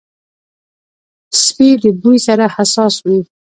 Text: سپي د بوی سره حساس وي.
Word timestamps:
سپي 1.43 1.69
د 1.83 1.85
بوی 2.01 2.17
سره 2.27 2.45
حساس 2.55 2.95
وي. 3.07 3.19